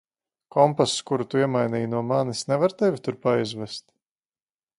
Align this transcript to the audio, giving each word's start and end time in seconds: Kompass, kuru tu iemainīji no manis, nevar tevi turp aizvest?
Kompass, 0.53 0.93
kuru 1.11 1.27
tu 1.33 1.41
iemainīji 1.41 1.91
no 1.91 2.01
manis, 2.13 2.41
nevar 2.53 2.75
tevi 2.81 3.05
turp 3.09 3.29
aizvest? 3.35 3.87